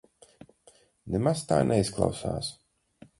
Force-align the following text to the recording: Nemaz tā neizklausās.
Nemaz 1.15 1.45
tā 1.51 1.59
neizklausās. 1.73 2.53